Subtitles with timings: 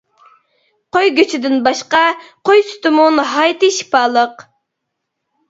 [0.95, 1.99] قوي گۆشىدىن باشقا،
[2.49, 4.45] قوي سۈتىمۇ ناھايىتى شىپالىق.